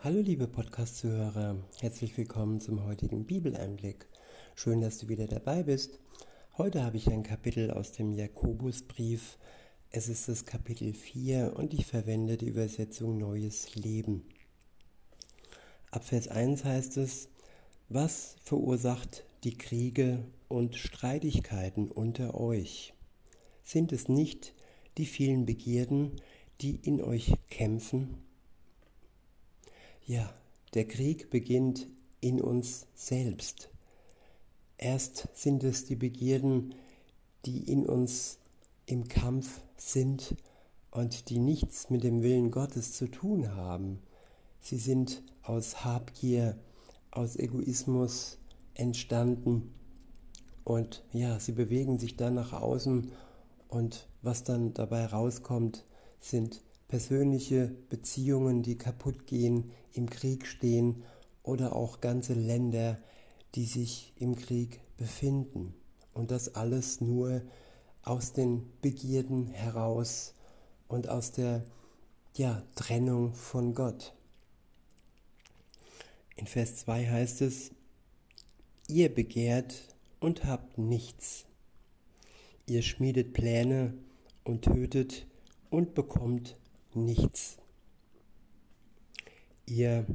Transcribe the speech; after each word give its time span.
Hallo 0.00 0.20
liebe 0.20 0.46
Podcast-Zuhörer, 0.46 1.56
herzlich 1.80 2.16
willkommen 2.16 2.60
zum 2.60 2.84
heutigen 2.84 3.24
Bibeleinblick. 3.24 4.06
Schön, 4.54 4.80
dass 4.80 4.98
du 4.98 5.08
wieder 5.08 5.26
dabei 5.26 5.64
bist. 5.64 5.98
Heute 6.56 6.84
habe 6.84 6.96
ich 6.96 7.10
ein 7.10 7.24
Kapitel 7.24 7.72
aus 7.72 7.90
dem 7.90 8.12
Jakobusbrief. 8.12 9.38
Es 9.90 10.08
ist 10.08 10.28
das 10.28 10.46
Kapitel 10.46 10.94
4 10.94 11.56
und 11.56 11.74
ich 11.74 11.84
verwende 11.84 12.36
die 12.36 12.46
Übersetzung 12.46 13.18
Neues 13.18 13.74
Leben. 13.74 14.22
Ab 15.90 16.04
Vers 16.04 16.28
1 16.28 16.64
heißt 16.64 16.96
es, 16.98 17.28
was 17.88 18.36
verursacht 18.44 19.24
die 19.42 19.58
Kriege 19.58 20.24
und 20.46 20.76
Streitigkeiten 20.76 21.90
unter 21.90 22.40
euch? 22.40 22.94
Sind 23.64 23.90
es 23.90 24.08
nicht 24.08 24.54
die 24.96 25.06
vielen 25.06 25.44
Begierden, 25.44 26.20
die 26.60 26.76
in 26.76 27.02
euch 27.02 27.32
kämpfen? 27.50 28.27
Ja, 30.08 30.32
der 30.72 30.88
Krieg 30.88 31.28
beginnt 31.28 31.86
in 32.22 32.40
uns 32.40 32.86
selbst. 32.94 33.68
Erst 34.78 35.28
sind 35.34 35.62
es 35.62 35.84
die 35.84 35.96
Begierden, 35.96 36.74
die 37.44 37.70
in 37.70 37.84
uns 37.84 38.38
im 38.86 39.06
Kampf 39.08 39.60
sind 39.76 40.34
und 40.90 41.28
die 41.28 41.38
nichts 41.38 41.90
mit 41.90 42.04
dem 42.04 42.22
Willen 42.22 42.50
Gottes 42.50 42.94
zu 42.94 43.08
tun 43.08 43.54
haben. 43.54 43.98
Sie 44.62 44.78
sind 44.78 45.22
aus 45.42 45.84
Habgier, 45.84 46.56
aus 47.10 47.36
Egoismus 47.36 48.38
entstanden 48.72 49.74
und 50.64 51.04
ja, 51.12 51.38
sie 51.38 51.52
bewegen 51.52 51.98
sich 51.98 52.16
dann 52.16 52.32
nach 52.32 52.54
außen 52.54 53.12
und 53.68 54.08
was 54.22 54.42
dann 54.42 54.72
dabei 54.72 55.04
rauskommt, 55.04 55.84
sind 56.18 56.62
persönliche 56.88 57.68
Beziehungen, 57.90 58.62
die 58.62 58.76
kaputt 58.76 59.26
gehen, 59.26 59.70
im 59.92 60.08
Krieg 60.08 60.46
stehen 60.46 61.04
oder 61.42 61.76
auch 61.76 62.00
ganze 62.00 62.34
Länder, 62.34 62.98
die 63.54 63.66
sich 63.66 64.12
im 64.16 64.36
Krieg 64.36 64.80
befinden. 64.96 65.74
Und 66.14 66.30
das 66.30 66.54
alles 66.54 67.00
nur 67.00 67.42
aus 68.02 68.32
den 68.32 68.70
Begierden 68.80 69.46
heraus 69.48 70.34
und 70.88 71.08
aus 71.08 71.32
der 71.32 71.64
ja, 72.36 72.62
Trennung 72.74 73.34
von 73.34 73.74
Gott. 73.74 74.14
In 76.36 76.46
Vers 76.46 76.76
2 76.76 77.06
heißt 77.06 77.42
es, 77.42 77.72
ihr 78.86 79.14
begehrt 79.14 79.74
und 80.20 80.44
habt 80.44 80.78
nichts. 80.78 81.44
Ihr 82.66 82.82
schmiedet 82.82 83.32
Pläne 83.32 83.94
und 84.44 84.62
tötet 84.62 85.26
und 85.70 85.94
bekommt 85.94 86.57
nichts. 86.94 87.58
Ihr 89.66 90.06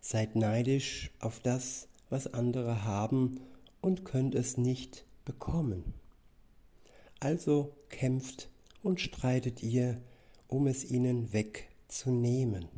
seid 0.00 0.36
neidisch 0.36 1.10
auf 1.20 1.40
das, 1.40 1.88
was 2.10 2.32
andere 2.32 2.84
haben 2.84 3.40
und 3.80 4.04
könnt 4.04 4.34
es 4.34 4.56
nicht 4.56 5.04
bekommen. 5.24 5.94
Also 7.20 7.72
kämpft 7.88 8.48
und 8.82 9.00
streitet 9.00 9.62
ihr, 9.62 10.00
um 10.48 10.66
es 10.66 10.84
ihnen 10.84 11.32
wegzunehmen. 11.32 12.68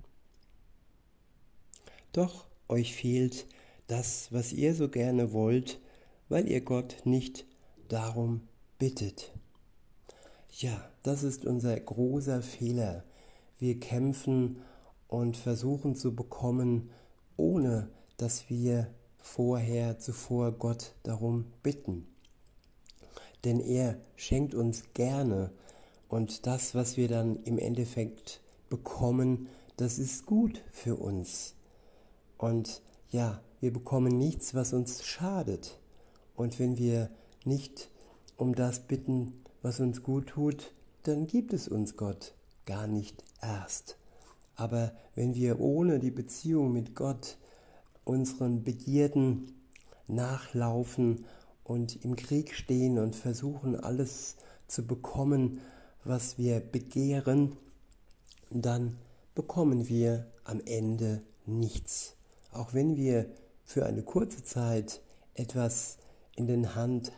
Doch 2.12 2.46
euch 2.68 2.94
fehlt 2.94 3.46
das, 3.86 4.32
was 4.32 4.52
ihr 4.52 4.74
so 4.74 4.88
gerne 4.88 5.32
wollt, 5.32 5.80
weil 6.28 6.48
ihr 6.48 6.60
Gott 6.60 6.96
nicht 7.04 7.46
darum 7.88 8.42
bittet. 8.78 9.32
Ja, 10.50 10.90
das 11.02 11.22
ist 11.22 11.44
unser 11.44 11.78
großer 11.78 12.42
Fehler, 12.42 13.04
wir 13.58 13.80
kämpfen 13.80 14.58
und 15.08 15.36
versuchen 15.36 15.94
zu 15.94 16.14
bekommen, 16.14 16.90
ohne 17.36 17.90
dass 18.16 18.48
wir 18.48 18.88
vorher 19.18 19.98
zuvor 19.98 20.52
Gott 20.52 20.94
darum 21.02 21.46
bitten. 21.62 22.06
Denn 23.44 23.60
er 23.60 23.98
schenkt 24.16 24.54
uns 24.54 24.92
gerne 24.94 25.52
und 26.08 26.46
das, 26.46 26.74
was 26.74 26.96
wir 26.96 27.08
dann 27.08 27.36
im 27.44 27.58
Endeffekt 27.58 28.40
bekommen, 28.68 29.48
das 29.76 29.98
ist 29.98 30.26
gut 30.26 30.62
für 30.72 30.96
uns. 30.96 31.54
Und 32.36 32.82
ja, 33.10 33.40
wir 33.60 33.72
bekommen 33.72 34.18
nichts, 34.18 34.54
was 34.54 34.72
uns 34.72 35.04
schadet. 35.04 35.78
Und 36.34 36.58
wenn 36.58 36.78
wir 36.78 37.10
nicht 37.44 37.90
um 38.36 38.54
das 38.54 38.80
bitten, 38.80 39.32
was 39.62 39.80
uns 39.80 40.02
gut 40.02 40.28
tut, 40.28 40.72
dann 41.04 41.26
gibt 41.26 41.52
es 41.52 41.68
uns 41.68 41.96
Gott 41.96 42.34
gar 42.68 42.86
nicht 42.86 43.24
erst. 43.40 43.96
Aber 44.54 44.92
wenn 45.14 45.34
wir 45.34 45.58
ohne 45.58 45.98
die 45.98 46.10
Beziehung 46.10 46.70
mit 46.70 46.94
Gott 46.94 47.38
unseren 48.04 48.62
Begierden 48.62 49.54
nachlaufen 50.06 51.24
und 51.64 52.04
im 52.04 52.14
Krieg 52.14 52.54
stehen 52.54 52.98
und 52.98 53.16
versuchen 53.16 53.74
alles 53.74 54.36
zu 54.66 54.86
bekommen, 54.86 55.62
was 56.04 56.36
wir 56.36 56.60
begehren, 56.60 57.56
dann 58.50 58.98
bekommen 59.34 59.88
wir 59.88 60.26
am 60.44 60.60
Ende 60.66 61.22
nichts. 61.46 62.16
Auch 62.52 62.74
wenn 62.74 62.96
wir 62.96 63.30
für 63.64 63.86
eine 63.86 64.02
kurze 64.02 64.44
Zeit 64.44 65.00
etwas 65.32 65.96
in, 66.36 66.74
Hand, 66.74 67.12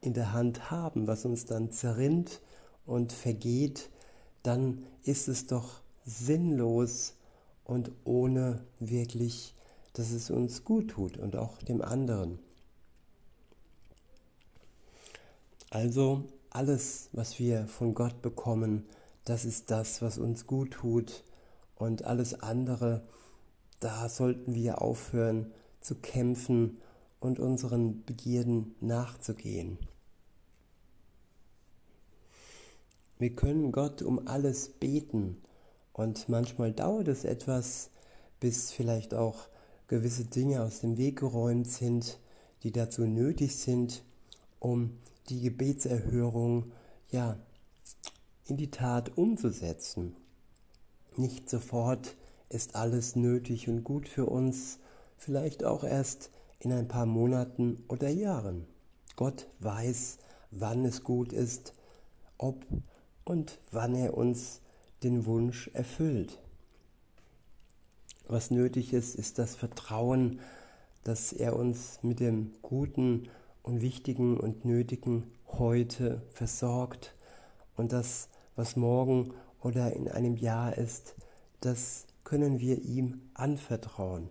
in 0.00 0.14
der 0.14 0.32
Hand 0.32 0.70
haben, 0.70 1.08
was 1.08 1.24
uns 1.24 1.44
dann 1.44 1.72
zerrinnt 1.72 2.40
und 2.84 3.12
vergeht, 3.12 3.90
dann 4.46 4.84
ist 5.02 5.28
es 5.28 5.46
doch 5.46 5.80
sinnlos 6.04 7.14
und 7.64 7.90
ohne 8.04 8.64
wirklich, 8.78 9.54
dass 9.92 10.12
es 10.12 10.30
uns 10.30 10.64
gut 10.64 10.90
tut 10.90 11.16
und 11.16 11.36
auch 11.36 11.58
dem 11.62 11.82
anderen. 11.82 12.38
Also 15.70 16.24
alles, 16.50 17.08
was 17.12 17.38
wir 17.38 17.66
von 17.66 17.94
Gott 17.94 18.22
bekommen, 18.22 18.86
das 19.24 19.44
ist 19.44 19.70
das, 19.70 20.00
was 20.00 20.16
uns 20.16 20.46
gut 20.46 20.70
tut 20.70 21.24
und 21.74 22.04
alles 22.04 22.40
andere, 22.40 23.02
da 23.80 24.08
sollten 24.08 24.54
wir 24.54 24.80
aufhören 24.80 25.52
zu 25.80 25.96
kämpfen 25.96 26.80
und 27.18 27.40
unseren 27.40 28.04
Begierden 28.04 28.76
nachzugehen. 28.80 29.78
Wir 33.18 33.34
können 33.34 33.72
Gott 33.72 34.02
um 34.02 34.28
alles 34.28 34.68
beten 34.68 35.40
und 35.94 36.28
manchmal 36.28 36.72
dauert 36.72 37.08
es 37.08 37.24
etwas, 37.24 37.90
bis 38.40 38.72
vielleicht 38.72 39.14
auch 39.14 39.48
gewisse 39.88 40.24
Dinge 40.24 40.62
aus 40.62 40.80
dem 40.80 40.98
Weg 40.98 41.20
geräumt 41.20 41.66
sind, 41.66 42.18
die 42.62 42.72
dazu 42.72 43.06
nötig 43.06 43.56
sind, 43.56 44.04
um 44.58 44.98
die 45.30 45.40
Gebetserhörung 45.40 46.72
ja 47.10 47.38
in 48.44 48.58
die 48.58 48.70
Tat 48.70 49.16
umzusetzen. 49.16 50.14
Nicht 51.16 51.48
sofort 51.48 52.16
ist 52.50 52.76
alles 52.76 53.16
nötig 53.16 53.68
und 53.68 53.82
gut 53.82 54.08
für 54.08 54.26
uns, 54.26 54.78
vielleicht 55.16 55.64
auch 55.64 55.84
erst 55.84 56.30
in 56.60 56.72
ein 56.72 56.88
paar 56.88 57.06
Monaten 57.06 57.82
oder 57.88 58.08
Jahren. 58.10 58.66
Gott 59.16 59.48
weiß, 59.60 60.18
wann 60.50 60.84
es 60.84 61.02
gut 61.02 61.32
ist, 61.32 61.72
ob 62.36 62.66
und 63.26 63.58
wann 63.72 63.94
er 63.94 64.16
uns 64.16 64.62
den 65.02 65.26
Wunsch 65.26 65.68
erfüllt. 65.74 66.38
Was 68.28 68.50
nötig 68.50 68.94
ist, 68.94 69.14
ist 69.14 69.38
das 69.38 69.54
Vertrauen, 69.54 70.40
dass 71.04 71.32
er 71.32 71.54
uns 71.56 71.98
mit 72.02 72.20
dem 72.20 72.52
Guten 72.62 73.28
und 73.62 73.82
Wichtigen 73.82 74.38
und 74.38 74.64
Nötigen 74.64 75.30
heute 75.46 76.22
versorgt 76.30 77.14
und 77.76 77.92
das, 77.92 78.28
was 78.54 78.76
morgen 78.76 79.34
oder 79.60 79.92
in 79.92 80.08
einem 80.08 80.36
Jahr 80.36 80.78
ist, 80.78 81.14
das 81.60 82.06
können 82.24 82.60
wir 82.60 82.80
ihm 82.82 83.20
anvertrauen. 83.34 84.30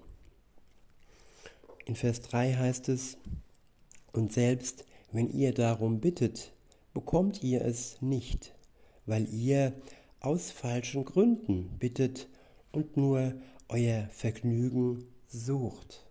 In 1.86 1.96
Vers 1.96 2.22
3 2.22 2.54
heißt 2.54 2.90
es, 2.90 3.18
und 4.12 4.34
selbst 4.34 4.86
wenn 5.12 5.30
ihr 5.30 5.54
darum 5.54 6.00
bittet, 6.00 6.54
bekommt 6.94 7.44
ihr 7.44 7.64
es 7.64 8.02
nicht, 8.02 8.55
weil 9.06 9.28
ihr 9.34 9.74
aus 10.20 10.52
falschen 10.52 11.06
Gründen 11.06 11.78
bittet 11.80 12.28
und 12.72 12.98
nur 12.98 13.34
euer 13.70 14.08
Vergnügen 14.12 15.06
sucht. 15.28 16.06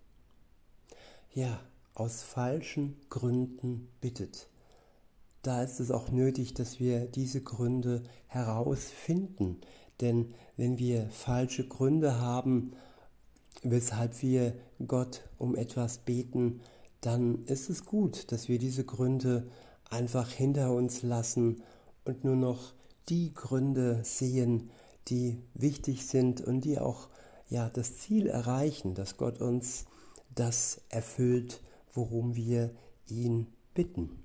Ja, 1.33 1.61
aus 1.95 2.23
falschen 2.23 2.97
Gründen 3.09 3.89
bittet. 4.01 4.49
Da 5.43 5.63
ist 5.63 5.79
es 5.79 5.91
auch 5.91 6.11
nötig, 6.11 6.55
dass 6.55 6.81
wir 6.81 7.07
diese 7.07 7.43
Gründe 7.43 8.03
herausfinden. 8.29 9.61
Denn 10.01 10.35
wenn 10.57 10.79
wir 10.79 11.09
falsche 11.11 11.67
Gründe 11.69 12.21
haben, 12.21 12.73
weshalb 13.63 14.23
wir 14.23 14.55
Gott 14.87 15.23
um 15.39 15.55
etwas 15.55 15.99
beten, 15.99 16.61
dann 17.01 17.45
ist 17.45 17.69
es 17.69 17.85
gut, 17.85 18.33
dass 18.33 18.49
wir 18.49 18.59
diese 18.59 18.85
Gründe 18.85 19.47
einfach 19.91 20.31
hinter 20.31 20.73
uns 20.73 21.03
lassen 21.03 21.63
und 22.05 22.25
nur 22.25 22.37
noch 22.37 22.73
die 23.09 23.35
Gründe 23.35 24.01
sehen, 24.05 24.71
die 25.09 25.43
wichtig 25.55 26.07
sind 26.07 26.41
und 26.41 26.63
die 26.63 26.79
auch 26.79 27.09
ja 27.49 27.69
das 27.69 27.99
Ziel 27.99 28.27
erreichen, 28.27 28.95
dass 28.95 29.17
Gott 29.17 29.41
uns 29.41 29.85
das 30.35 30.81
erfüllt, 30.89 31.63
worum 31.93 32.35
wir 32.35 32.71
ihn 33.07 33.47
bitten. 33.75 34.25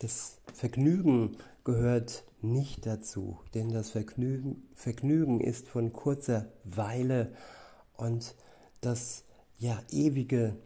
Das 0.00 0.38
Vergnügen 0.54 1.36
gehört 1.64 2.24
nicht 2.40 2.86
dazu, 2.86 3.38
denn 3.54 3.70
das 3.70 3.90
Vergnügen, 3.90 4.62
Vergnügen 4.74 5.40
ist 5.40 5.68
von 5.68 5.92
kurzer 5.92 6.46
Weile 6.64 7.32
und 7.96 8.36
das 8.80 9.24
ja 9.58 9.82
ewige, 9.90 10.56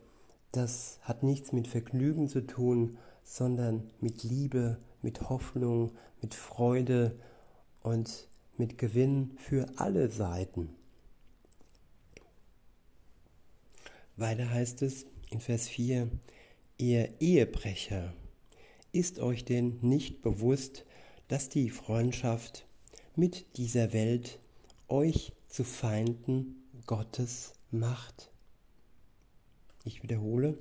das 0.53 0.99
hat 1.00 1.23
nichts 1.23 1.53
mit 1.53 1.67
Vergnügen 1.67 2.29
zu 2.29 2.47
tun, 2.47 2.99
sondern 3.32 3.90
mit 3.99 4.25
Liebe, 4.25 4.76
mit 5.00 5.31
Hoffnung, 5.31 5.93
mit 6.20 6.34
Freude 6.34 7.19
und 7.81 8.29
mit 8.58 8.76
Gewinn 8.76 9.32
für 9.38 9.67
alle 9.76 10.11
Seiten. 10.11 10.69
Weiter 14.17 14.50
heißt 14.50 14.82
es 14.82 15.06
in 15.31 15.40
Vers 15.40 15.67
4, 15.69 16.11
ihr 16.76 17.08
Ehebrecher, 17.23 18.12
ist 18.93 19.19
euch 19.19 19.46
denn 19.46 19.79
nicht 19.81 20.20
bewusst, 20.20 20.84
dass 21.29 21.49
die 21.49 21.70
Freundschaft 21.70 22.67
mit 23.17 23.56
dieser 23.56 23.94
Welt 23.94 24.40
euch 24.88 25.32
zu 25.49 25.64
Feinden 25.64 26.62
Gottes 26.84 27.55
macht? 27.70 28.31
Ich 29.84 30.02
wiederhole, 30.02 30.58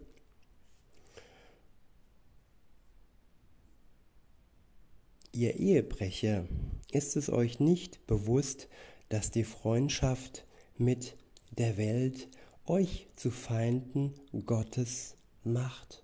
ihr 5.34 5.56
Ehebrecher, 5.60 6.46
ist 6.92 7.16
es 7.16 7.30
euch 7.30 7.60
nicht 7.60 8.06
bewusst, 8.08 8.68
dass 9.10 9.32
die 9.32 9.44
Freundschaft 9.44 10.46
mit 10.78 11.16
der 11.52 11.78
Welt 11.78 12.28
euch 12.66 13.08
zu 13.16 13.32
Feinden 13.32 14.14
Gottes 14.46 15.16
macht? 15.44 16.04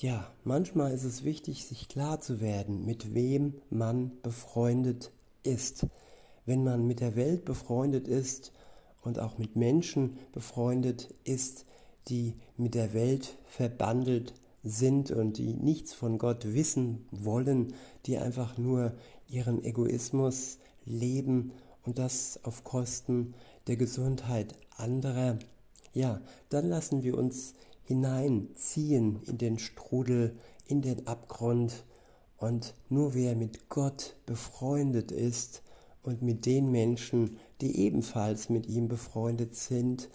Ja, 0.00 0.30
manchmal 0.42 0.92
ist 0.92 1.04
es 1.04 1.24
wichtig, 1.24 1.64
sich 1.64 1.88
klar 1.88 2.20
zu 2.20 2.40
werden, 2.40 2.84
mit 2.84 3.14
wem 3.14 3.54
man 3.70 4.20
befreundet 4.22 5.12
ist. 5.42 5.86
Wenn 6.46 6.64
man 6.64 6.86
mit 6.86 7.00
der 7.00 7.16
Welt 7.16 7.44
befreundet 7.44 8.08
ist 8.08 8.52
und 9.02 9.18
auch 9.18 9.38
mit 9.38 9.56
Menschen 9.56 10.18
befreundet 10.32 11.14
ist, 11.24 11.64
die 12.08 12.34
mit 12.56 12.74
der 12.74 12.92
Welt 12.92 13.38
verbandelt 13.46 14.34
sind 14.64 15.10
und 15.10 15.38
die 15.38 15.54
nichts 15.54 15.92
von 15.92 16.18
Gott 16.18 16.54
wissen 16.54 17.06
wollen, 17.10 17.74
die 18.06 18.16
einfach 18.18 18.58
nur 18.58 18.94
ihren 19.28 19.62
Egoismus 19.62 20.58
leben 20.84 21.52
und 21.82 21.98
das 21.98 22.40
auf 22.42 22.64
Kosten 22.64 23.34
der 23.66 23.76
Gesundheit 23.76 24.54
anderer, 24.76 25.38
ja, 25.92 26.20
dann 26.48 26.68
lassen 26.68 27.02
wir 27.02 27.16
uns 27.16 27.54
hineinziehen 27.84 29.22
in 29.26 29.38
den 29.38 29.58
Strudel, 29.58 30.36
in 30.66 30.82
den 30.82 31.06
Abgrund. 31.06 31.84
Und 32.36 32.74
nur 32.88 33.14
wer 33.14 33.36
mit 33.36 33.68
Gott 33.68 34.16
befreundet 34.26 35.12
ist 35.12 35.62
und 36.02 36.22
mit 36.22 36.46
den 36.46 36.70
Menschen, 36.70 37.38
die 37.60 37.78
ebenfalls 37.78 38.48
mit 38.48 38.66
ihm 38.66 38.88
befreundet 38.88 39.54
sind, 39.54 40.08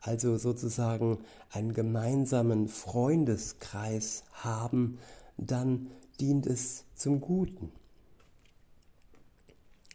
also 0.00 0.36
sozusagen 0.36 1.18
einen 1.50 1.74
gemeinsamen 1.74 2.68
Freundeskreis 2.68 4.24
haben, 4.32 4.98
dann 5.36 5.90
dient 6.20 6.46
es 6.46 6.84
zum 6.94 7.20
Guten. 7.20 7.72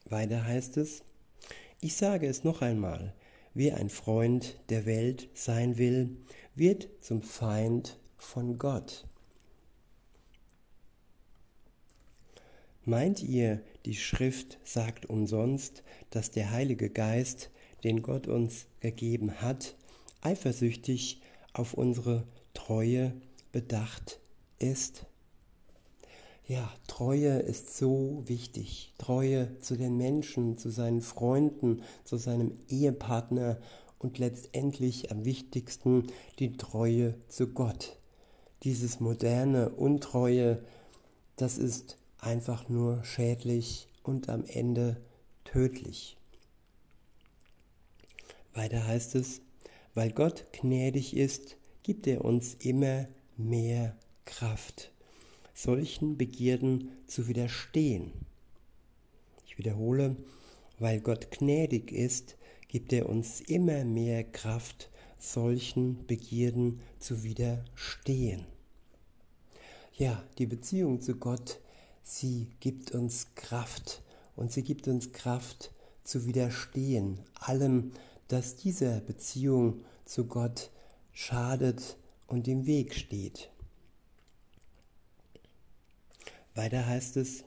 Weiter 0.10 0.46
heißt 0.46 0.78
es, 0.78 1.04
ich 1.80 1.96
sage 1.96 2.28
es 2.28 2.44
noch 2.44 2.62
einmal, 2.62 3.14
wer 3.54 3.78
ein 3.78 3.90
Freund 3.90 4.60
der 4.70 4.86
Welt 4.86 5.30
sein 5.34 5.78
will, 5.78 6.18
wird 6.56 6.90
zum 7.02 7.22
Feind 7.22 8.00
von 8.18 8.58
Gott. 8.58 9.06
Meint 12.86 13.24
ihr, 13.24 13.62
die 13.86 13.96
Schrift 13.96 14.60
sagt 14.64 15.06
umsonst, 15.06 15.84
dass 16.10 16.32
der 16.32 16.52
Heilige 16.52 16.90
Geist, 16.90 17.50
den 17.84 18.02
Gott 18.02 18.28
uns 18.28 18.68
gegeben 18.82 19.42
hat, 19.42 19.76
eifersüchtig 20.24 21.22
auf 21.54 21.74
unsere 21.74 22.26
Treue 22.54 23.14
bedacht 23.52 24.20
ist? 24.60 25.06
Ja, 26.46 26.70
Treue 26.88 27.40
ist 27.40 27.78
so 27.78 28.24
wichtig. 28.26 28.94
Treue 28.98 29.58
zu 29.60 29.78
den 29.78 29.96
Menschen, 29.96 30.58
zu 30.58 30.70
seinen 30.70 31.02
Freunden, 31.02 31.84
zu 32.04 32.18
seinem 32.18 32.58
Ehepartner 32.68 33.60
und 33.98 34.20
letztendlich 34.20 35.10
am 35.12 35.24
wichtigsten 35.24 36.08
die 36.40 36.58
Treue 36.58 37.16
zu 37.30 37.48
Gott. 37.48 37.98
Dieses 38.64 39.00
moderne 39.00 39.70
Untreue, 39.70 40.64
das 41.38 41.58
ist 41.58 41.98
einfach 42.20 42.68
nur 42.68 43.04
schädlich 43.04 43.88
und 44.04 44.28
am 44.28 44.44
Ende 44.46 44.98
tödlich. 45.46 46.18
Weiter 48.54 48.86
heißt 48.86 49.16
es, 49.16 49.42
weil 49.94 50.12
Gott 50.12 50.46
gnädig 50.54 51.16
ist, 51.16 51.58
gibt 51.84 52.08
er 52.08 52.26
uns 52.26 52.56
immer 52.56 53.08
mehr 53.38 53.96
Kraft, 54.26 54.92
solchen 55.54 56.18
Begierden 56.18 56.92
zu 57.08 57.28
widerstehen. 57.28 58.12
Ich 59.46 59.58
wiederhole, 59.58 60.16
weil 60.80 61.00
Gott 61.00 61.32
gnädig 61.32 61.92
ist, 61.92 62.36
gibt 62.68 62.92
er 62.94 63.08
uns 63.08 63.42
immer 63.42 63.86
mehr 63.86 64.24
Kraft, 64.24 64.90
solchen 65.20 66.06
Begierden 66.08 66.82
zu 67.00 67.24
widerstehen. 67.24 68.46
Ja, 69.96 70.24
die 70.38 70.48
Beziehung 70.48 71.02
zu 71.02 71.16
Gott, 71.16 71.60
sie 72.02 72.48
gibt 72.60 72.92
uns 72.92 73.28
Kraft 73.36 74.02
und 74.36 74.52
sie 74.52 74.64
gibt 74.64 74.88
uns 74.88 75.12
Kraft 75.12 75.72
zu 76.04 76.26
widerstehen 76.26 77.20
allem, 77.36 77.92
das 78.34 78.56
dieser 78.56 79.00
Beziehung 79.00 79.86
zu 80.06 80.26
Gott 80.26 80.72
schadet 81.12 82.00
und 82.26 82.48
im 82.48 82.66
Weg 82.66 82.96
steht. 82.96 83.52
Weiter 86.56 86.88
heißt 86.88 87.16
es, 87.18 87.44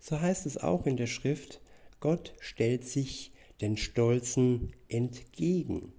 so 0.00 0.20
heißt 0.20 0.46
es 0.46 0.56
auch 0.58 0.86
in 0.86 0.96
der 0.96 1.06
Schrift, 1.06 1.60
Gott 2.00 2.34
stellt 2.40 2.84
sich 2.84 3.30
den 3.60 3.76
Stolzen 3.76 4.72
entgegen, 4.88 5.92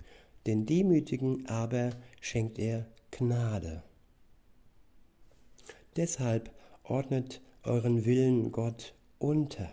den 0.45 0.65
Demütigen 0.65 1.47
aber 1.47 1.91
schenkt 2.19 2.59
er 2.59 2.87
Gnade. 3.11 3.83
Deshalb 5.95 6.53
ordnet 6.83 7.41
euren 7.63 8.03
Willen 8.03 8.51
Gott 8.51 8.95
unter, 9.17 9.71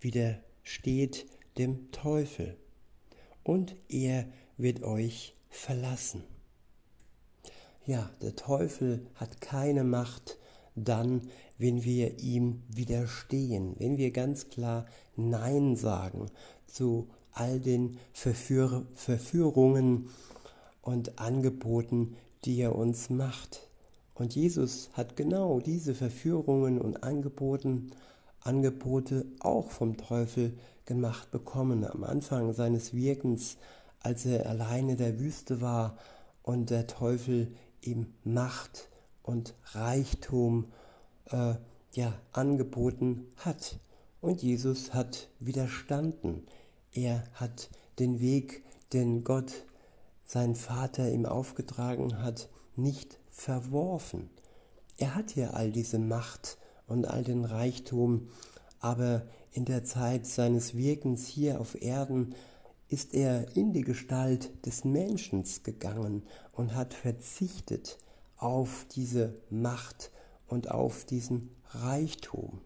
widersteht 0.00 1.26
dem 1.58 1.90
Teufel, 1.90 2.56
und 3.48 3.74
er 3.88 4.26
wird 4.58 4.82
euch 4.82 5.34
verlassen. 5.48 6.22
Ja, 7.86 8.10
der 8.20 8.36
Teufel 8.36 9.06
hat 9.14 9.40
keine 9.40 9.84
Macht 9.84 10.36
dann, 10.74 11.22
wenn 11.56 11.82
wir 11.82 12.18
ihm 12.18 12.62
widerstehen, 12.68 13.74
wenn 13.78 13.96
wir 13.96 14.10
ganz 14.10 14.50
klar 14.50 14.84
Nein 15.16 15.76
sagen 15.76 16.30
zu 16.66 17.08
all 17.32 17.58
den 17.58 17.98
Verführ 18.12 18.86
Verführungen 18.92 20.10
und 20.82 21.18
Angeboten, 21.18 22.16
die 22.44 22.60
er 22.60 22.76
uns 22.76 23.08
macht. 23.08 23.66
Und 24.14 24.34
Jesus 24.34 24.90
hat 24.92 25.16
genau 25.16 25.60
diese 25.60 25.94
Verführungen 25.94 26.78
und 26.78 27.02
Angeboten, 27.02 27.92
Angebote 28.40 29.26
auch 29.40 29.70
vom 29.70 29.96
Teufel 29.96 30.56
gemacht 30.86 31.30
bekommen. 31.30 31.84
Am 31.84 32.04
Anfang 32.04 32.52
seines 32.52 32.94
Wirkens, 32.94 33.56
als 34.00 34.24
er 34.26 34.48
alleine 34.48 34.96
der 34.96 35.18
Wüste 35.18 35.60
war 35.60 35.96
und 36.42 36.70
der 36.70 36.86
Teufel 36.86 37.54
ihm 37.82 38.06
Macht 38.24 38.88
und 39.22 39.54
Reichtum 39.72 40.72
äh, 41.26 41.54
ja, 41.92 42.14
angeboten 42.32 43.26
hat. 43.36 43.78
Und 44.20 44.42
Jesus 44.42 44.94
hat 44.94 45.28
widerstanden. 45.38 46.46
Er 46.92 47.24
hat 47.34 47.68
den 47.98 48.20
Weg, 48.20 48.64
den 48.92 49.24
Gott, 49.24 49.52
sein 50.24 50.54
Vater 50.54 51.10
ihm 51.10 51.26
aufgetragen 51.26 52.22
hat, 52.22 52.48
nicht 52.76 53.18
verworfen. 53.30 54.30
Er 54.96 55.14
hat 55.14 55.36
ja 55.36 55.50
all 55.50 55.70
diese 55.70 55.98
Macht 55.98 56.58
und 56.88 57.06
all 57.06 57.22
den 57.22 57.44
Reichtum, 57.44 58.28
aber 58.80 59.22
in 59.52 59.64
der 59.64 59.84
Zeit 59.84 60.26
seines 60.26 60.76
Wirkens 60.76 61.26
hier 61.26 61.60
auf 61.60 61.80
Erden 61.80 62.34
ist 62.88 63.14
er 63.14 63.56
in 63.56 63.72
die 63.72 63.82
Gestalt 63.82 64.50
des 64.66 64.84
Menschen 64.84 65.44
gegangen 65.62 66.22
und 66.52 66.74
hat 66.74 66.94
verzichtet 66.94 67.98
auf 68.36 68.86
diese 68.90 69.34
Macht 69.50 70.10
und 70.46 70.70
auf 70.70 71.04
diesen 71.04 71.50
Reichtum. 71.70 72.60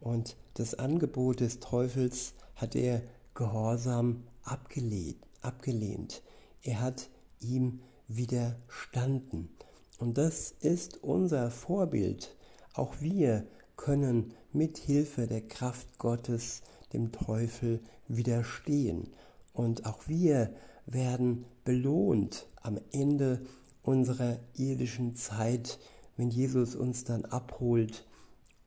Und 0.00 0.36
das 0.54 0.74
Angebot 0.74 1.40
des 1.40 1.60
Teufels 1.60 2.34
hat 2.54 2.76
er 2.76 3.02
gehorsam 3.34 4.24
abgelehnt. 4.44 5.16
abgelehnt. 5.42 6.22
Er 6.62 6.80
hat 6.80 7.08
ihm 7.40 7.80
widerstanden. 8.06 9.50
Und 9.98 10.18
das 10.18 10.52
ist 10.60 11.02
unser 11.02 11.50
Vorbild. 11.50 12.36
Auch 12.78 13.00
wir 13.00 13.44
können 13.76 14.32
mit 14.52 14.78
Hilfe 14.78 15.26
der 15.26 15.40
Kraft 15.40 15.98
Gottes 15.98 16.62
dem 16.92 17.10
Teufel 17.10 17.80
widerstehen. 18.06 19.10
Und 19.52 19.84
auch 19.84 20.06
wir 20.06 20.54
werden 20.86 21.44
belohnt 21.64 22.46
am 22.62 22.78
Ende 22.92 23.44
unserer 23.82 24.38
irdischen 24.54 25.16
Zeit, 25.16 25.80
wenn 26.16 26.30
Jesus 26.30 26.76
uns 26.76 27.02
dann 27.02 27.24
abholt 27.24 28.06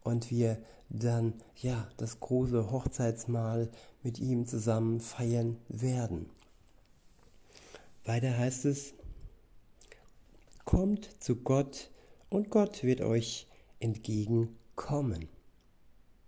und 0.03 0.30
wir 0.30 0.58
dann 0.89 1.34
ja 1.56 1.88
das 1.96 2.20
große 2.20 2.70
Hochzeitsmahl 2.70 3.70
mit 4.03 4.20
ihm 4.20 4.46
zusammen 4.46 5.00
feiern 5.00 5.56
werden. 5.70 6.30
Weiter 8.03 8.38
heißt 8.38 8.65
es, 8.65 8.94
kommt 10.65 11.10
zu 11.24 11.38
Gott 11.38 11.89
und 12.30 12.50
Gott 12.50 12.84
wird 12.84 13.00
euch 13.00 13.48
entgegenkommen. 13.82 15.28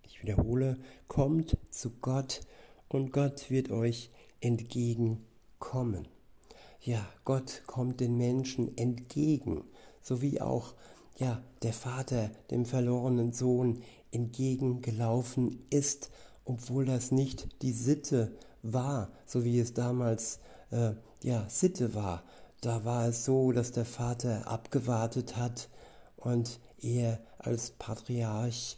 Ich 0.03 0.21
wiederhole, 0.21 0.77
kommt 1.07 1.57
zu 1.69 1.91
Gott 2.01 2.41
und 2.89 3.11
Gott 3.11 3.49
wird 3.49 3.71
euch 3.71 4.11
entgegenkommen. 4.41 6.07
Ja, 6.81 7.07
Gott 7.23 7.63
kommt 7.65 8.01
den 8.01 8.17
Menschen 8.17 8.77
entgegen, 8.77 9.63
so 10.01 10.21
wie 10.21 10.41
auch 10.41 10.75
ja, 11.17 11.41
der 11.61 11.73
Vater 11.73 12.31
dem 12.51 12.65
verlorenen 12.65 13.31
Sohn 13.31 13.81
entgegengelaufen 14.11 15.63
ist, 15.69 16.11
obwohl 16.45 16.85
das 16.85 17.11
nicht 17.11 17.61
die 17.61 17.71
Sitte 17.71 18.35
war, 18.61 19.11
so 19.25 19.43
wie 19.43 19.59
es 19.59 19.73
damals 19.73 20.39
äh, 20.71 20.91
ja, 21.21 21.47
Sitte 21.49 21.95
war. 21.95 22.23
Da 22.61 22.85
war 22.85 23.07
es 23.07 23.25
so, 23.25 23.51
dass 23.51 23.71
der 23.71 23.85
Vater 23.85 24.47
abgewartet 24.47 25.37
hat 25.37 25.69
und 26.17 26.59
er 26.83 27.19
als 27.37 27.71
Patriarch 27.71 28.77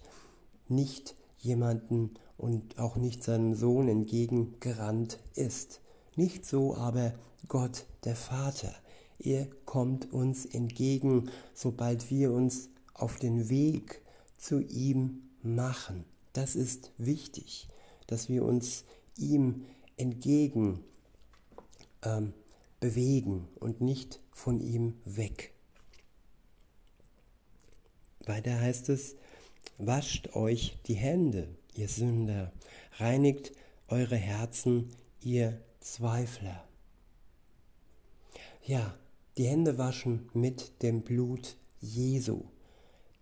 nicht 0.68 1.16
jemanden 1.38 2.12
und 2.38 2.80
auch 2.80 2.96
nicht 2.96 3.24
seinem 3.24 3.56
Sohn 3.56 3.88
entgegengerannt 3.88 5.20
ist. 5.34 5.82
Nicht 6.16 6.46
so 6.46 6.76
aber 6.76 7.14
Gott 7.48 7.86
der 8.04 8.16
Vater. 8.16 8.74
Er 9.20 9.48
kommt 9.66 10.12
uns 10.12 10.46
entgegen, 10.46 11.30
sobald 11.54 12.10
wir 12.10 12.32
uns 12.32 12.70
auf 12.94 13.18
den 13.18 13.50
Weg 13.50 14.02
zu 14.38 14.62
ihm 14.62 15.30
machen. 15.42 16.06
Das 16.34 16.56
ist 16.56 16.92
wichtig, 16.98 17.70
dass 18.08 18.30
wir 18.30 18.44
uns 18.44 18.84
ihm 19.18 19.66
entgegen 19.98 20.84
ähm, 22.04 22.34
bewegen 22.80 23.48
und 23.60 23.82
nicht 23.82 24.20
von 24.32 24.60
ihm 24.60 24.96
weg. 25.06 25.55
Weiter 28.28 28.60
heißt 28.60 28.90
es, 28.90 29.16
wascht 29.78 30.36
euch 30.36 30.78
die 30.88 30.96
Hände, 30.96 31.48
ihr 31.74 31.88
Sünder, 31.88 32.52
reinigt 32.98 33.52
eure 33.88 34.16
Herzen, 34.16 34.90
ihr 35.22 35.60
Zweifler. 35.80 36.64
Ja, 38.64 38.96
die 39.38 39.46
Hände 39.48 39.78
waschen 39.78 40.30
mit 40.34 40.82
dem 40.82 41.02
Blut 41.02 41.56
Jesu, 41.82 42.46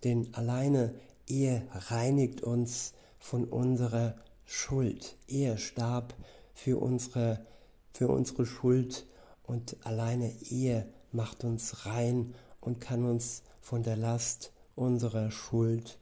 denn 0.04 0.34
alleine 0.34 0.94
er 1.28 1.64
reinigt 1.90 2.42
uns 2.42 2.94
von 3.20 3.46
unserer 3.46 4.16
Schuld. 4.46 5.18
Er 5.28 5.58
starb 5.58 6.14
für 6.54 6.78
unsere, 6.80 7.46
für 7.94 8.08
unsere 8.08 8.46
Schuld 8.46 9.06
und 9.44 9.76
alleine 9.86 10.34
er 10.50 10.88
macht 11.12 11.44
uns 11.44 11.86
rein 11.86 12.34
und 12.62 12.80
kann 12.80 13.04
uns 13.04 13.44
von 13.62 13.84
der 13.84 13.98
Last 13.98 14.53
unserer 14.76 15.32
Schuld 15.32 15.98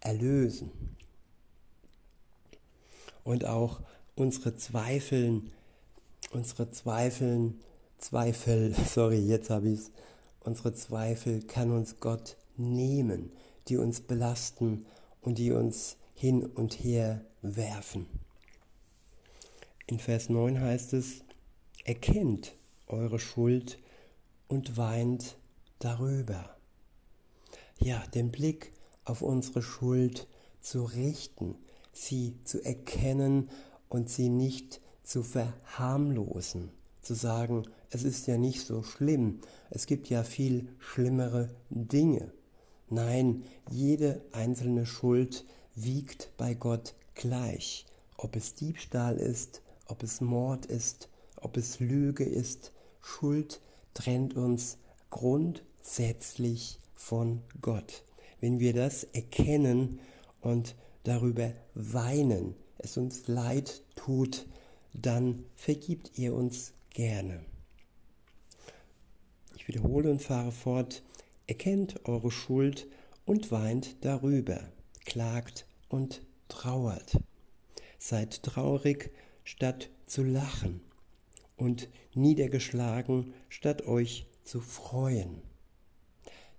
erlösen. 0.00 0.70
Und 3.24 3.44
auch 3.44 3.80
unsere 4.16 4.56
Zweifeln, 4.56 5.50
unsere 6.32 6.70
Zweifeln, 6.70 7.60
Zweifel, 7.98 8.74
sorry, 8.88 9.18
jetzt 9.18 9.50
habe 9.50 9.68
ich 9.68 9.80
es, 9.80 9.90
unsere 10.40 10.74
Zweifel 10.74 11.42
kann 11.42 11.70
uns 11.70 12.00
Gott 12.00 12.36
nehmen, 12.56 13.30
die 13.68 13.76
uns 13.76 14.00
belasten 14.00 14.86
und 15.20 15.38
die 15.38 15.52
uns 15.52 15.96
hin 16.14 16.44
und 16.44 16.74
her 16.74 17.24
werfen. 17.42 18.06
In 19.86 19.98
Vers 19.98 20.28
9 20.28 20.60
heißt 20.60 20.94
es, 20.94 21.22
erkennt 21.84 22.54
eure 22.86 23.18
Schuld 23.18 23.78
und 24.48 24.76
weint 24.76 25.36
darüber. 25.78 26.56
Ja, 27.84 28.00
den 28.14 28.30
Blick 28.30 28.72
auf 29.04 29.22
unsere 29.22 29.60
Schuld 29.60 30.28
zu 30.60 30.84
richten, 30.84 31.56
sie 31.92 32.38
zu 32.44 32.64
erkennen 32.64 33.50
und 33.88 34.08
sie 34.08 34.28
nicht 34.28 34.80
zu 35.02 35.24
verharmlosen, 35.24 36.70
zu 37.00 37.14
sagen, 37.14 37.64
es 37.90 38.04
ist 38.04 38.28
ja 38.28 38.38
nicht 38.38 38.64
so 38.64 38.84
schlimm, 38.84 39.40
es 39.68 39.86
gibt 39.86 40.08
ja 40.10 40.22
viel 40.22 40.68
schlimmere 40.78 41.50
Dinge. 41.70 42.32
Nein, 42.88 43.42
jede 43.68 44.22
einzelne 44.30 44.86
Schuld 44.86 45.44
wiegt 45.74 46.30
bei 46.36 46.54
Gott 46.54 46.94
gleich, 47.16 47.86
ob 48.16 48.36
es 48.36 48.54
Diebstahl 48.54 49.16
ist, 49.16 49.60
ob 49.86 50.04
es 50.04 50.20
Mord 50.20 50.66
ist, 50.66 51.08
ob 51.34 51.56
es 51.56 51.80
Lüge 51.80 52.22
ist, 52.22 52.70
Schuld 53.00 53.60
trennt 53.92 54.36
uns 54.36 54.78
grundsätzlich 55.10 56.78
von 57.02 57.42
Gott. 57.60 58.04
Wenn 58.40 58.60
wir 58.60 58.72
das 58.72 59.02
erkennen 59.04 59.98
und 60.40 60.76
darüber 61.02 61.52
weinen, 61.74 62.54
es 62.78 62.96
uns 62.96 63.26
leid 63.26 63.82
tut, 63.96 64.46
dann 64.94 65.44
vergibt 65.56 66.16
ihr 66.16 66.32
uns 66.32 66.74
gerne. 66.90 67.44
Ich 69.56 69.66
wiederhole 69.66 70.10
und 70.10 70.22
fahre 70.22 70.52
fort. 70.52 71.02
Erkennt 71.48 72.06
eure 72.06 72.30
Schuld 72.30 72.86
und 73.26 73.50
weint 73.50 74.04
darüber, 74.04 74.60
klagt 75.04 75.66
und 75.88 76.22
trauert. 76.48 77.18
Seid 77.98 78.44
traurig, 78.44 79.12
statt 79.44 79.90
zu 80.06 80.22
lachen 80.22 80.80
und 81.56 81.88
niedergeschlagen, 82.14 83.34
statt 83.48 83.86
euch 83.86 84.26
zu 84.44 84.60
freuen. 84.60 85.51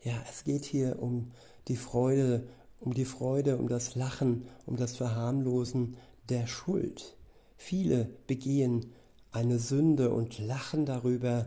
Ja, 0.03 0.21
es 0.29 0.43
geht 0.43 0.65
hier 0.65 1.01
um 1.01 1.31
die 1.69 1.77
Freude, 1.77 2.45
um 2.81 2.93
die 2.93 3.05
Freude, 3.05 3.57
um 3.57 3.69
das 3.69 3.95
Lachen, 3.95 4.49
um 4.65 4.75
das 4.75 4.97
Verharmlosen 4.97 5.95
der 6.27 6.45
Schuld. 6.45 7.15
Viele 7.55 8.09
begehen 8.27 8.91
eine 9.31 9.59
Sünde 9.59 10.13
und 10.13 10.39
lachen 10.39 10.85
darüber 10.85 11.45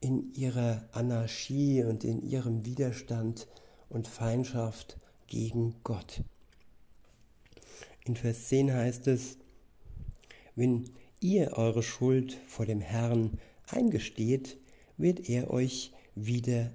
in 0.00 0.32
ihrer 0.34 0.88
Anarchie 0.92 1.82
und 1.82 2.04
in 2.04 2.22
ihrem 2.22 2.64
Widerstand 2.64 3.48
und 3.88 4.06
Feindschaft 4.06 4.96
gegen 5.26 5.74
Gott. 5.82 6.22
In 8.04 8.14
Vers 8.14 8.46
10 8.46 8.72
heißt 8.72 9.08
es, 9.08 9.36
wenn 10.54 10.88
ihr 11.18 11.54
eure 11.54 11.82
Schuld 11.82 12.38
vor 12.46 12.66
dem 12.66 12.80
Herrn 12.80 13.38
eingesteht, 13.66 14.58
wird 14.96 15.28
er 15.28 15.50
euch 15.50 15.92
wieder 16.14 16.70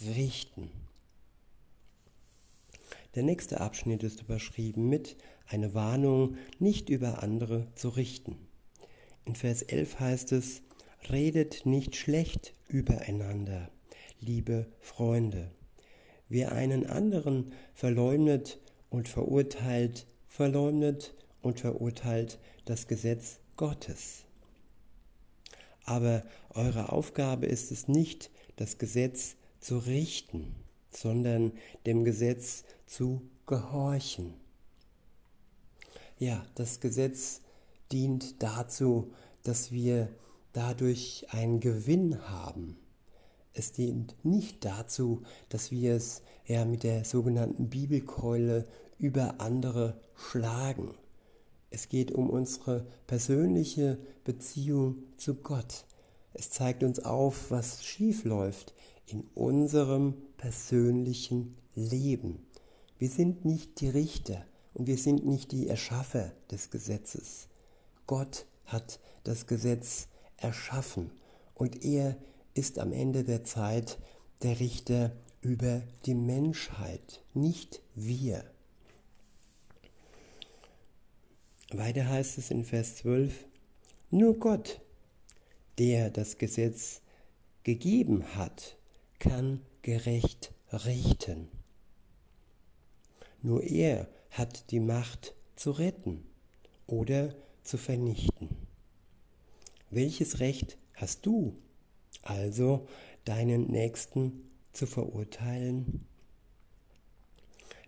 aufrichten. 0.00 0.70
Der 3.14 3.22
nächste 3.22 3.60
Abschnitt 3.60 4.02
ist 4.02 4.22
überschrieben 4.22 4.88
mit 4.88 5.16
eine 5.46 5.74
Warnung, 5.74 6.36
nicht 6.58 6.90
über 6.90 7.22
andere 7.22 7.66
zu 7.74 7.88
richten. 7.88 8.36
In 9.24 9.34
Vers 9.34 9.62
11 9.62 10.00
heißt 10.00 10.32
es, 10.32 10.62
redet 11.10 11.64
nicht 11.64 11.96
schlecht 11.96 12.52
übereinander, 12.68 13.70
liebe 14.20 14.66
Freunde. 14.80 15.50
Wer 16.28 16.52
einen 16.52 16.86
anderen 16.86 17.52
verleumdet 17.74 18.58
und 18.90 19.08
verurteilt, 19.08 20.06
verleumdet 20.28 21.14
und 21.40 21.60
verurteilt 21.60 22.38
das 22.64 22.86
Gesetz 22.88 23.38
Gottes. 23.56 24.24
Aber 25.84 26.24
eure 26.50 26.92
Aufgabe 26.92 27.46
ist 27.46 27.70
es 27.70 27.86
nicht, 27.86 28.30
das 28.56 28.78
Gesetz 28.78 29.36
zu 29.66 29.78
richten, 29.78 30.54
sondern 30.92 31.50
dem 31.86 32.04
Gesetz 32.04 32.62
zu 32.86 33.20
gehorchen. 33.46 34.34
Ja, 36.20 36.46
das 36.54 36.78
Gesetz 36.78 37.40
dient 37.90 38.44
dazu, 38.44 39.12
dass 39.42 39.72
wir 39.72 40.08
dadurch 40.52 41.26
einen 41.30 41.58
Gewinn 41.58 42.28
haben. 42.28 42.78
Es 43.54 43.72
dient 43.72 44.14
nicht 44.24 44.64
dazu, 44.64 45.24
dass 45.48 45.72
wir 45.72 45.96
es 45.96 46.22
ja 46.46 46.64
mit 46.64 46.84
der 46.84 47.04
sogenannten 47.04 47.68
Bibelkeule 47.68 48.68
über 48.98 49.40
andere 49.40 50.00
schlagen. 50.14 50.94
Es 51.70 51.88
geht 51.88 52.12
um 52.12 52.30
unsere 52.30 52.86
persönliche 53.08 53.98
Beziehung 54.22 54.98
zu 55.16 55.34
Gott. 55.34 55.86
Es 56.34 56.50
zeigt 56.50 56.84
uns 56.84 57.00
auf, 57.00 57.50
was 57.50 57.84
schief 57.84 58.22
läuft 58.24 58.76
in 59.06 59.24
unserem 59.34 60.14
persönlichen 60.36 61.56
Leben. 61.74 62.46
Wir 62.98 63.08
sind 63.08 63.44
nicht 63.44 63.80
die 63.80 63.88
Richter 63.88 64.44
und 64.74 64.86
wir 64.86 64.98
sind 64.98 65.26
nicht 65.26 65.52
die 65.52 65.68
Erschaffer 65.68 66.32
des 66.50 66.70
Gesetzes. 66.70 67.48
Gott 68.06 68.46
hat 68.64 69.00
das 69.24 69.46
Gesetz 69.46 70.08
erschaffen 70.36 71.10
und 71.54 71.84
er 71.84 72.16
ist 72.54 72.78
am 72.78 72.92
Ende 72.92 73.24
der 73.24 73.44
Zeit 73.44 73.98
der 74.42 74.60
Richter 74.60 75.12
über 75.40 75.82
die 76.04 76.14
Menschheit, 76.14 77.22
nicht 77.34 77.82
wir. 77.94 78.44
Weiter 81.72 82.08
heißt 82.08 82.38
es 82.38 82.50
in 82.50 82.64
Vers 82.64 82.96
12, 82.96 83.44
nur 84.10 84.38
Gott, 84.38 84.80
der 85.78 86.10
das 86.10 86.38
Gesetz 86.38 87.02
gegeben 87.64 88.36
hat, 88.36 88.76
kann 89.18 89.60
gerecht 89.82 90.52
richten. 90.72 91.48
Nur 93.42 93.62
er 93.62 94.08
hat 94.30 94.70
die 94.70 94.80
Macht 94.80 95.34
zu 95.54 95.70
retten 95.70 96.26
oder 96.86 97.34
zu 97.62 97.78
vernichten. 97.78 98.48
Welches 99.90 100.40
Recht 100.40 100.78
hast 100.94 101.24
du, 101.26 101.56
also 102.22 102.88
deinen 103.24 103.70
Nächsten 103.70 104.50
zu 104.72 104.86
verurteilen? 104.86 106.06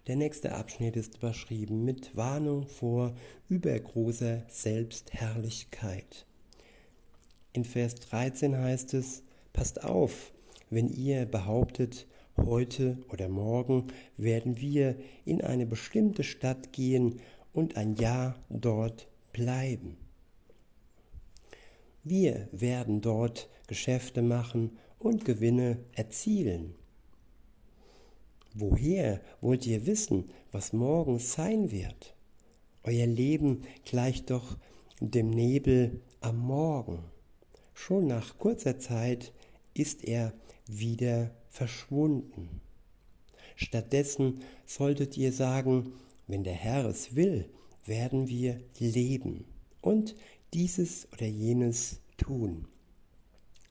Der 0.07 0.17
nächste 0.17 0.55
Abschnitt 0.55 0.97
ist 0.97 1.17
überschrieben 1.17 1.85
mit 1.85 2.17
Warnung 2.17 2.67
vor 2.67 3.15
übergroßer 3.49 4.45
Selbstherrlichkeit. 4.49 6.25
In 7.53 7.65
Vers 7.65 7.97
13 7.97 8.57
heißt 8.57 8.95
es, 8.95 9.23
passt 9.53 9.85
auf, 9.85 10.33
wenn 10.71 10.89
ihr 10.89 11.27
behauptet, 11.27 12.07
heute 12.37 12.99
oder 13.11 13.29
morgen 13.29 13.89
werden 14.17 14.61
wir 14.61 14.97
in 15.25 15.41
eine 15.41 15.67
bestimmte 15.67 16.23
Stadt 16.23 16.73
gehen 16.73 17.21
und 17.53 17.77
ein 17.77 17.97
Jahr 17.97 18.37
dort 18.49 19.09
bleiben. 19.33 19.97
Wir 22.05 22.49
werden 22.53 23.01
dort 23.01 23.49
Geschäfte 23.67 24.23
machen 24.23 24.79
und 24.99 25.25
Gewinne 25.25 25.79
erzielen. 25.93 26.75
Woher 28.55 29.21
wollt 29.41 29.67
ihr 29.67 29.87
wissen, 29.87 30.31
was 30.51 30.73
morgen 30.73 31.19
sein 31.19 31.71
wird? 31.71 32.15
Euer 32.83 33.07
Leben 33.07 33.63
gleicht 33.85 34.31
doch 34.31 34.57
dem 35.01 35.31
Nebel 35.31 36.01
am 36.21 36.39
Morgen. 36.39 37.05
Schon 37.75 38.07
nach 38.07 38.39
kurzer 38.39 38.79
Zeit 38.79 39.33
ist 39.75 40.05
er 40.05 40.33
wieder 40.69 41.31
verschwunden. 41.49 42.61
Stattdessen 43.57 44.43
solltet 44.67 45.17
ihr 45.17 45.33
sagen, 45.33 45.93
wenn 46.27 46.45
der 46.45 46.55
Herr 46.55 46.85
es 46.85 47.17
will, 47.17 47.49
werden 47.87 48.29
wir 48.29 48.61
leben 48.79 49.45
und 49.81 50.15
dieses 50.55 51.09
oder 51.13 51.27
jenes 51.27 52.01
tun. 52.17 52.67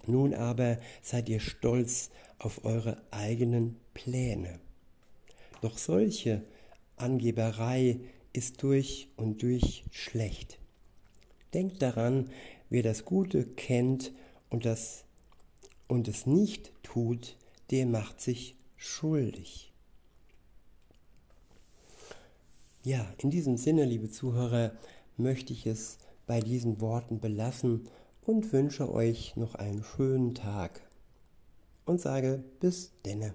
Nun 0.06 0.34
aber 0.34 0.80
seid 1.02 1.30
ihr 1.30 1.40
stolz 1.40 2.10
auf 2.40 2.66
eure 2.66 3.02
eigenen 3.12 3.78
Pläne. 3.94 4.60
Doch 5.62 5.78
solche 5.78 6.44
Angeberei 6.96 8.00
ist 8.34 8.64
durch 8.64 9.10
und 9.18 9.42
durch 9.42 9.84
schlecht. 9.92 10.60
Denkt 11.54 11.82
daran, 11.82 12.30
wer 12.70 12.84
das 12.84 13.06
Gute 13.06 13.46
kennt 13.46 14.14
und, 14.50 14.66
das, 14.66 15.06
und 15.88 16.08
es 16.08 16.26
nicht 16.26 16.72
tut, 16.84 17.38
der 17.72 17.86
macht 17.86 18.22
sich 18.22 18.56
schuldig. 18.76 19.74
Ja, 22.84 23.06
in 23.18 23.30
diesem 23.30 23.58
Sinne, 23.58 23.86
liebe 23.86 24.10
Zuhörer, 24.10 24.72
möchte 25.18 25.52
ich 25.52 25.66
es 25.66 25.98
bei 26.26 26.40
diesen 26.40 26.80
Worten 26.80 27.20
belassen 27.20 27.90
und 28.22 28.52
wünsche 28.54 28.92
euch 28.92 29.36
noch 29.36 29.56
einen 29.56 29.84
schönen 29.84 30.36
Tag 30.36 30.82
und 31.86 32.00
sage 32.00 32.44
bis 32.60 32.92
denne. 33.06 33.34